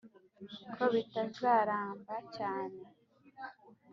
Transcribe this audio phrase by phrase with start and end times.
[0.73, 2.79] ko bitazaramba cyane